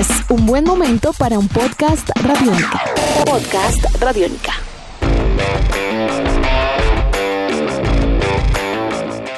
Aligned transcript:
Es 0.00 0.08
un 0.30 0.46
buen 0.46 0.64
momento 0.64 1.12
para 1.12 1.38
un 1.38 1.46
podcast 1.46 2.08
radiónica. 2.22 2.80
Podcast 3.26 3.84
radiónica. 4.00 4.54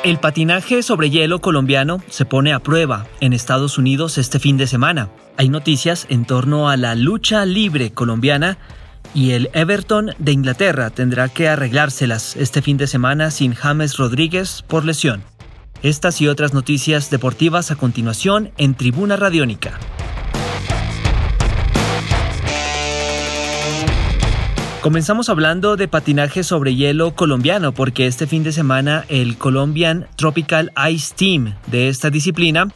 El 0.05 0.21
patinaje 0.21 0.85
sobre 0.85 1.11
hielo 1.11 1.41
colombiano 1.41 2.01
se 2.09 2.27
pone 2.27 2.53
a 2.53 2.61
prueba 2.61 3.09
en 3.19 3.33
Estados 3.33 3.77
Unidos 3.77 4.19
este 4.19 4.39
fin 4.39 4.57
de 4.57 4.69
semana. 4.69 5.11
Hay 5.37 5.49
noticias 5.49 6.07
en 6.11 6.27
torno 6.27 6.69
a 6.71 6.77
la 6.77 6.95
lucha 6.95 7.45
libre 7.45 7.91
colombiana 7.91 8.57
y 9.15 9.33
el 9.33 9.51
Everton 9.55 10.13
de 10.21 10.31
Inglaterra 10.31 10.91
tendrá 10.91 11.29
que 11.29 11.49
arreglárselas 11.49 12.37
este 12.37 12.63
fin 12.63 12.77
de 12.77 12.87
semana 12.87 13.33
sin 13.33 13.55
James 13.55 13.97
Rodríguez 13.97 14.63
por 14.69 14.85
lesión. 14.85 15.25
Estas 15.83 16.21
y 16.21 16.29
otras 16.29 16.55
noticias 16.55 17.11
deportivas 17.11 17.73
a 17.73 17.75
continuación 17.75 18.53
en 18.59 18.77
Tribuna 18.77 19.17
Radiónica. 19.17 19.81
Comenzamos 24.83 25.29
hablando 25.29 25.77
de 25.77 25.87
patinaje 25.87 26.43
sobre 26.43 26.75
hielo 26.75 27.15
colombiano 27.15 27.71
porque 27.71 28.09
este 28.09 28.27
fin 28.27 28.43
de 28.43 28.51
semana 28.51 29.05
el 29.09 29.39
Colombian 29.39 30.09
Tropical 30.17 30.73
Ice 30.91 31.15
Team 31.15 31.55
de 31.69 31.89
esta 31.89 32.11
disciplina 32.11 32.67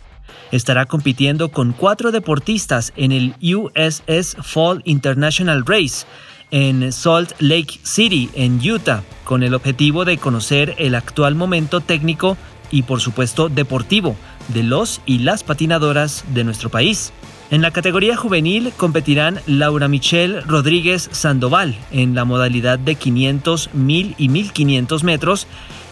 estará 0.52 0.86
compitiendo 0.86 1.50
con 1.50 1.72
cuatro 1.72 2.12
deportistas 2.12 2.92
en 2.94 3.10
el 3.10 3.34
USS 3.42 4.36
Fall 4.40 4.82
International 4.84 5.64
Race 5.66 6.06
en 6.52 6.92
Salt 6.92 7.32
Lake 7.40 7.80
City, 7.82 8.30
en 8.34 8.60
Utah, 8.60 9.02
con 9.24 9.42
el 9.42 9.52
objetivo 9.52 10.04
de 10.04 10.16
conocer 10.16 10.76
el 10.78 10.94
actual 10.94 11.34
momento 11.34 11.80
técnico 11.80 12.36
y 12.70 12.84
por 12.84 13.00
supuesto 13.00 13.48
deportivo 13.48 14.14
de 14.48 14.62
los 14.62 15.00
y 15.06 15.18
las 15.18 15.42
patinadoras 15.42 16.24
de 16.34 16.44
nuestro 16.44 16.70
país. 16.70 17.12
En 17.50 17.62
la 17.62 17.70
categoría 17.70 18.16
juvenil 18.16 18.72
competirán 18.76 19.40
Laura 19.46 19.86
Michelle 19.86 20.40
Rodríguez 20.40 21.08
Sandoval 21.12 21.76
en 21.92 22.14
la 22.14 22.24
modalidad 22.24 22.78
de 22.78 22.96
500, 22.96 23.70
1000 23.72 24.14
y 24.18 24.28
1500 24.28 25.04
metros 25.04 25.46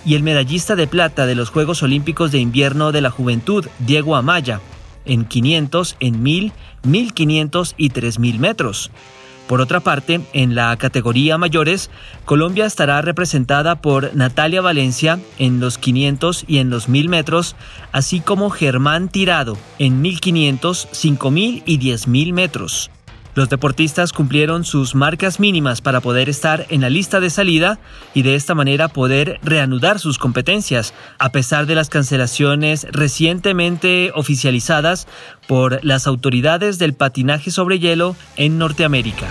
y 0.05 0.15
el 0.15 0.23
medallista 0.23 0.75
de 0.75 0.87
plata 0.87 1.27
de 1.27 1.37
los 1.37 1.51
Juegos 1.51 1.83
Olímpicos 1.83 2.33
de 2.33 2.39
Invierno 2.39 2.91
de 2.91 3.01
la 3.01 3.11
Juventud, 3.11 3.67
Diego 3.79 4.17
Amaya, 4.17 4.61
en 5.05 5.25
500, 5.25 5.97
en 6.01 6.23
1000, 6.23 6.53
1500 6.83 7.75
y 7.77 7.91
3000 7.91 8.39
metros. 8.41 8.91
Por 9.47 9.61
otra 9.61 9.81
parte, 9.81 10.23
en 10.33 10.55
la 10.55 10.75
categoría 10.77 11.37
mayores, 11.37 11.91
Colombia 12.25 12.65
estará 12.65 13.03
representada 13.03 13.77
por 13.77 14.15
Natalia 14.15 14.63
Valencia 14.63 15.19
en 15.39 15.61
los 15.61 15.77
500 15.77 16.45
y 16.49 16.59
en 16.59 16.71
los 16.71 16.89
1000 16.89 17.09
metros, 17.11 17.57
así 17.93 18.21
como 18.21 18.49
Germán 18.49 19.09
Tirado 19.09 19.59
en 19.79 20.01
1500, 20.01 20.89
5000 20.91 21.63
y 21.67 21.77
10000 21.79 22.33
metros. 22.33 22.91
Los 23.35 23.49
deportistas 23.49 24.13
cumplieron 24.13 24.65
sus 24.65 24.95
marcas 24.95 25.41
mínimas 25.41 25.81
para 25.81 26.01
poder 26.01 26.29
estar 26.29 26.67
en 26.69 26.83
la 26.83 26.91
lista 26.91 27.19
de 27.19 27.31
salida 27.31 27.81
y 28.15 28.23
de 28.23 28.37
esta 28.37 28.55
manera 28.55 28.87
poder 28.87 29.41
reanudar 29.43 29.99
sus 29.99 30.19
competencias, 30.19 30.95
a 31.19 31.33
pesar 31.33 31.67
de 31.67 31.75
las 31.75 31.89
cancelaciones 31.89 32.87
recientemente 32.93 34.13
oficializadas 34.15 35.09
por 35.49 35.85
las 35.85 36.07
autoridades 36.07 36.79
del 36.79 36.95
patinaje 36.95 37.51
sobre 37.51 37.81
hielo 37.81 38.15
en 38.37 38.57
Norteamérica. 38.59 39.27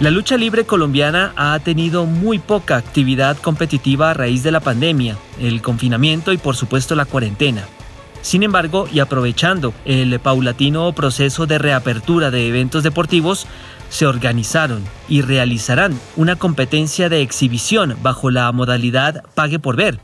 La 0.00 0.10
lucha 0.10 0.36
libre 0.36 0.64
colombiana 0.64 1.32
ha 1.36 1.58
tenido 1.60 2.06
muy 2.06 2.38
poca 2.38 2.76
actividad 2.76 3.36
competitiva 3.36 4.10
a 4.10 4.14
raíz 4.14 4.42
de 4.42 4.52
la 4.52 4.60
pandemia, 4.60 5.16
el 5.40 5.62
confinamiento 5.62 6.32
y 6.32 6.38
por 6.38 6.56
supuesto 6.56 6.96
la 6.96 7.04
cuarentena. 7.04 7.64
Sin 8.22 8.42
embargo, 8.42 8.88
y 8.92 9.00
aprovechando 9.00 9.72
el 9.84 10.18
paulatino 10.20 10.92
proceso 10.92 11.46
de 11.46 11.58
reapertura 11.58 12.30
de 12.30 12.48
eventos 12.48 12.82
deportivos, 12.82 13.46
se 13.88 14.06
organizaron 14.06 14.82
y 15.08 15.22
realizarán 15.22 15.98
una 16.16 16.36
competencia 16.36 17.08
de 17.08 17.22
exhibición 17.22 17.96
bajo 18.02 18.30
la 18.30 18.50
modalidad 18.52 19.24
Pague 19.34 19.58
por 19.58 19.76
Ver. 19.76 20.00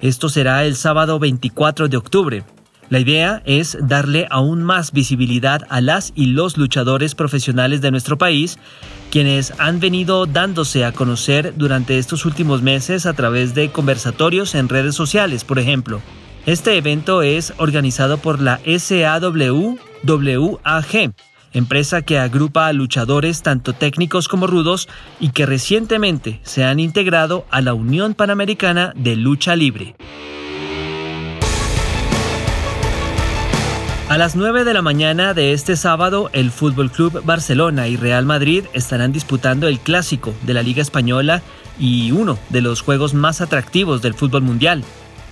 Esto 0.00 0.28
será 0.28 0.64
el 0.64 0.76
sábado 0.76 1.18
24 1.18 1.88
de 1.88 1.96
octubre. 1.96 2.44
La 2.90 3.00
idea 3.00 3.42
es 3.44 3.76
darle 3.80 4.26
aún 4.30 4.62
más 4.62 4.92
visibilidad 4.92 5.62
a 5.68 5.82
las 5.82 6.12
y 6.14 6.26
los 6.26 6.56
luchadores 6.56 7.14
profesionales 7.14 7.82
de 7.82 7.90
nuestro 7.90 8.16
país, 8.16 8.58
quienes 9.10 9.52
han 9.58 9.78
venido 9.78 10.24
dándose 10.24 10.86
a 10.86 10.92
conocer 10.92 11.52
durante 11.56 11.98
estos 11.98 12.24
últimos 12.24 12.62
meses 12.62 13.04
a 13.04 13.12
través 13.12 13.54
de 13.54 13.70
conversatorios 13.70 14.54
en 14.54 14.70
redes 14.70 14.94
sociales, 14.94 15.44
por 15.44 15.58
ejemplo. 15.58 16.00
Este 16.48 16.78
evento 16.78 17.20
es 17.20 17.52
organizado 17.58 18.16
por 18.16 18.40
la 18.40 18.58
SAWWAG, 18.64 19.76
empresa 21.52 22.00
que 22.00 22.18
agrupa 22.18 22.68
a 22.68 22.72
luchadores 22.72 23.42
tanto 23.42 23.74
técnicos 23.74 24.28
como 24.28 24.46
rudos 24.46 24.88
y 25.20 25.32
que 25.32 25.44
recientemente 25.44 26.40
se 26.44 26.64
han 26.64 26.80
integrado 26.80 27.44
a 27.50 27.60
la 27.60 27.74
Unión 27.74 28.14
Panamericana 28.14 28.94
de 28.96 29.16
Lucha 29.16 29.56
Libre. 29.56 29.94
A 34.08 34.16
las 34.16 34.34
9 34.34 34.64
de 34.64 34.72
la 34.72 34.80
mañana 34.80 35.34
de 35.34 35.52
este 35.52 35.76
sábado, 35.76 36.30
el 36.32 36.50
Fútbol 36.50 36.90
Club 36.90 37.22
Barcelona 37.26 37.88
y 37.88 37.98
Real 37.98 38.24
Madrid 38.24 38.64
estarán 38.72 39.12
disputando 39.12 39.68
el 39.68 39.80
clásico 39.80 40.32
de 40.46 40.54
la 40.54 40.62
Liga 40.62 40.80
Española 40.80 41.42
y 41.78 42.10
uno 42.12 42.38
de 42.48 42.62
los 42.62 42.80
juegos 42.80 43.12
más 43.12 43.42
atractivos 43.42 44.00
del 44.00 44.14
fútbol 44.14 44.40
mundial. 44.40 44.82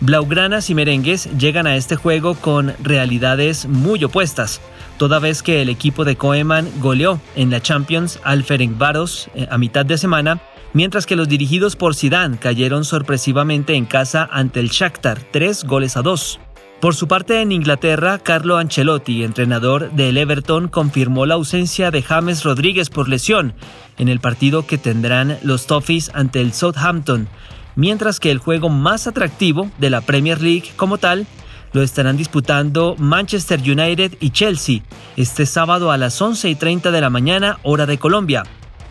Blaugranas 0.00 0.68
y 0.68 0.74
merengues 0.74 1.28
llegan 1.38 1.66
a 1.66 1.76
este 1.76 1.96
juego 1.96 2.34
con 2.34 2.74
realidades 2.82 3.66
muy 3.66 4.04
opuestas, 4.04 4.60
toda 4.98 5.18
vez 5.18 5.42
que 5.42 5.62
el 5.62 5.70
equipo 5.70 6.04
de 6.04 6.16
Koeman 6.16 6.68
goleó 6.80 7.18
en 7.34 7.50
la 7.50 7.62
Champions 7.62 8.20
al 8.22 8.44
Ferencváros 8.44 9.30
eh, 9.34 9.48
a 9.50 9.56
mitad 9.56 9.86
de 9.86 9.96
semana, 9.96 10.42
mientras 10.74 11.06
que 11.06 11.16
los 11.16 11.28
dirigidos 11.28 11.76
por 11.76 11.94
Zidane 11.94 12.36
cayeron 12.36 12.84
sorpresivamente 12.84 13.74
en 13.74 13.86
casa 13.86 14.28
ante 14.30 14.60
el 14.60 14.68
Shakhtar, 14.68 15.18
tres 15.30 15.64
goles 15.64 15.96
a 15.96 16.02
dos. 16.02 16.40
Por 16.80 16.94
su 16.94 17.08
parte, 17.08 17.40
en 17.40 17.52
Inglaterra, 17.52 18.18
Carlo 18.18 18.58
Ancelotti, 18.58 19.24
entrenador 19.24 19.92
del 19.92 20.18
Everton, 20.18 20.68
confirmó 20.68 21.24
la 21.24 21.34
ausencia 21.34 21.90
de 21.90 22.02
James 22.02 22.44
Rodríguez 22.44 22.90
por 22.90 23.08
lesión 23.08 23.54
en 23.96 24.08
el 24.08 24.20
partido 24.20 24.66
que 24.66 24.76
tendrán 24.76 25.38
los 25.42 25.66
Toffees 25.66 26.10
ante 26.12 26.42
el 26.42 26.52
Southampton, 26.52 27.28
mientras 27.76 28.18
que 28.18 28.30
el 28.30 28.38
juego 28.38 28.68
más 28.68 29.06
atractivo 29.06 29.70
de 29.78 29.90
la 29.90 30.00
Premier 30.00 30.42
League 30.42 30.72
como 30.76 30.98
tal 30.98 31.26
lo 31.72 31.82
estarán 31.82 32.16
disputando 32.16 32.96
Manchester 32.98 33.60
United 33.60 34.14
y 34.18 34.30
Chelsea 34.30 34.80
este 35.16 35.46
sábado 35.46 35.92
a 35.92 35.98
las 35.98 36.20
11 36.20 36.48
y 36.48 36.54
30 36.54 36.90
de 36.90 37.00
la 37.00 37.10
mañana 37.10 37.58
hora 37.62 37.86
de 37.86 37.98
Colombia. 37.98 38.44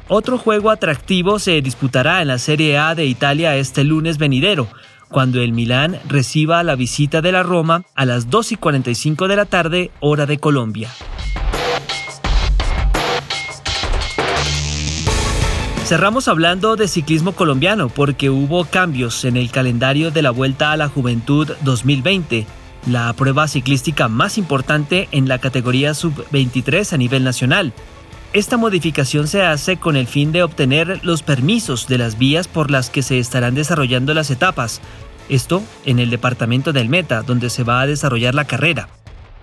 Otro 0.08 0.38
juego 0.38 0.70
atractivo 0.70 1.40
se 1.40 1.62
disputará 1.62 2.22
en 2.22 2.28
la 2.28 2.38
Serie 2.38 2.78
A 2.78 2.94
de 2.94 3.06
Italia 3.06 3.56
este 3.56 3.84
lunes 3.84 4.20
venidero, 4.20 4.68
cuando 5.10 5.42
el 5.42 5.52
Milán 5.52 6.00
reciba 6.08 6.62
la 6.62 6.76
visita 6.76 7.22
de 7.22 7.32
la 7.32 7.42
Roma 7.42 7.84
a 7.96 8.06
las 8.06 8.30
2 8.30 8.52
y 8.52 8.56
45 8.56 9.28
de 9.28 9.36
la 9.36 9.46
tarde 9.46 9.92
hora 10.00 10.28
de 10.28 10.38
Colombia. 10.38 10.92
Cerramos 15.86 16.28
hablando 16.28 16.76
de 16.76 16.88
ciclismo 16.88 17.34
colombiano 17.34 17.90
porque 17.90 18.32
hubo 18.32 18.66
cambios 18.66 19.24
en 19.24 19.38
el 19.38 19.52
calendario 19.52 20.10
de 20.10 20.24
la 20.24 20.32
Vuelta 20.32 20.72
a 20.72 20.78
la 20.78 20.90
Juventud 20.90 21.52
2020, 21.62 22.48
la 22.88 23.14
prueba 23.14 23.48
ciclística 23.48 24.08
más 24.08 24.40
importante 24.40 25.08
en 25.12 25.28
la 25.28 25.38
categoría 25.38 25.94
sub-23 25.94 26.92
a 26.92 26.98
nivel 26.98 27.24
nacional. 27.24 27.72
Esta 28.34 28.58
modificación 28.58 29.28
se 29.28 29.44
hace 29.44 29.78
con 29.78 29.96
el 29.96 30.08
fin 30.08 30.32
de 30.32 30.42
obtener 30.42 31.02
los 31.04 31.22
permisos 31.22 31.88
de 31.88 32.00
las 32.00 32.18
vías 32.18 32.48
por 32.48 32.72
las 32.72 32.90
que 32.90 33.04
se 33.04 33.20
estarán 33.20 33.54
desarrollando 33.54 34.16
las 34.16 34.32
etapas, 34.32 34.82
esto 35.30 35.62
en 35.86 36.00
el 36.00 36.10
departamento 36.10 36.74
del 36.74 36.90
Meta, 36.90 37.22
donde 37.22 37.52
se 37.52 37.64
va 37.64 37.82
a 37.82 37.88
desarrollar 37.88 38.34
la 38.34 38.46
carrera. 38.46 38.90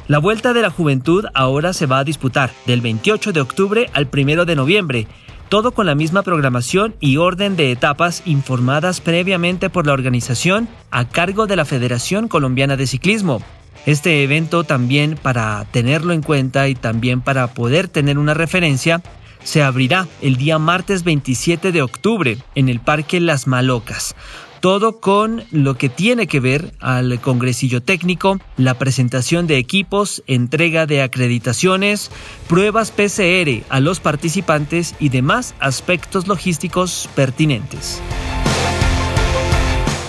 La 0.09 0.19
Vuelta 0.19 0.53
de 0.53 0.63
la 0.63 0.71
Juventud 0.71 1.25
ahora 1.35 1.73
se 1.73 1.87
va 1.87 2.01
a 2.01 2.05
disputar 2.05 2.51
del 2.67 2.81
28 2.81 3.33
de 3.33 3.41
octubre 3.41 3.91
al 3.95 4.09
1 4.13 4.45
de 4.45 4.57
noviembre 4.57 5.07
todo 5.53 5.73
con 5.73 5.85
la 5.85 5.95
misma 5.95 6.23
programación 6.23 6.95
y 6.99 7.19
orden 7.19 7.57
de 7.57 7.73
etapas 7.73 8.23
informadas 8.25 9.03
previamente 9.03 9.69
por 9.69 9.87
la 9.87 9.93
organización 9.93 10.67
a 10.91 11.07
cargo 11.07 11.47
de 11.47 11.57
la 11.57 11.67
Federación 11.67 12.27
Colombiana 12.27 12.79
de 12.79 12.87
Ciclismo. 12.87 13.43
Este 13.85 14.23
evento 14.23 14.65
también 14.65 15.19
para 15.21 15.67
tenerlo 15.71 16.15
en 16.15 16.23
cuenta 16.23 16.69
y 16.69 16.75
también 16.75 17.21
para 17.21 17.49
poder 17.49 17.89
tener 17.89 18.17
una 18.17 18.33
referencia, 18.33 19.03
se 19.45 19.63
abrirá 19.63 20.09
el 20.23 20.37
día 20.37 20.59
martes 20.59 21.05
27 21.05 21.71
de 21.71 21.83
octubre 21.83 22.39
en 22.55 22.71
el 22.71 22.81
Parque 22.81 23.21
Las 23.21 23.47
Malocas 23.47 24.17
todo 24.63 25.01
con 25.01 25.43
lo 25.51 25.77
que 25.77 25.89
tiene 25.89 26.29
que 26.29 26.39
ver 26.39 26.73
al 26.79 27.21
congresillo 27.21 27.83
técnico, 27.83 28.39
la 28.57 28.79
presentación 28.79 29.49
de 29.49 29.59
equipos, 29.59 30.23
entrega 30.29 30.87
de 30.87 31.03
acreditaciones, 31.03 32.13
pruebas 32.49 32.93
PCR 32.93 33.65
a 33.69 33.81
los 33.81 33.99
participantes 33.99 34.95
y 35.01 35.09
demás 35.09 35.57
aspectos 35.59 36.29
logísticos 36.29 37.11
pertinentes. 37.17 38.01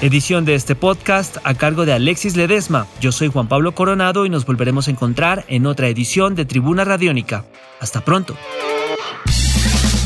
Edición 0.01 0.45
de 0.45 0.53
este 0.53 0.75
podcast 0.75 1.37
a 1.43 1.55
cargo 1.55 1.85
de 1.85 1.93
Alexis 1.93 2.35
Ledesma. 2.35 2.85
Yo 3.01 3.11
soy 3.11 3.29
Juan 3.29 3.47
Pablo 3.47 3.73
Coronado 3.73 4.23
y 4.27 4.29
nos 4.29 4.45
volveremos 4.45 4.87
a 4.87 4.91
encontrar 4.91 5.45
en 5.47 5.65
otra 5.65 5.87
edición 5.87 6.35
de 6.35 6.45
Tribuna 6.45 6.85
Radiónica. 6.85 7.43
Hasta 7.79 8.05
pronto. 8.05 8.37